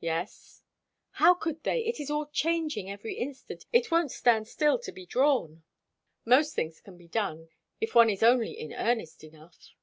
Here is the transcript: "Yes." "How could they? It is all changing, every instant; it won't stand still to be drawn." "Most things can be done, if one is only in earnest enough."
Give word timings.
"Yes." 0.00 0.62
"How 1.10 1.34
could 1.34 1.62
they? 1.62 1.84
It 1.84 2.00
is 2.00 2.10
all 2.10 2.28
changing, 2.28 2.90
every 2.90 3.12
instant; 3.16 3.66
it 3.74 3.90
won't 3.90 4.10
stand 4.10 4.48
still 4.48 4.78
to 4.78 4.90
be 4.90 5.04
drawn." 5.04 5.64
"Most 6.24 6.54
things 6.54 6.80
can 6.80 6.96
be 6.96 7.08
done, 7.08 7.50
if 7.78 7.94
one 7.94 8.08
is 8.08 8.22
only 8.22 8.52
in 8.58 8.72
earnest 8.72 9.22
enough." 9.22 9.74